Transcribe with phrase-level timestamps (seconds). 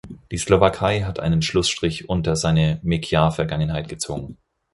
[0.31, 4.39] Die Slowakei hat einen Schlussstrich unter seine Meciar-Vergangenheit gezogen.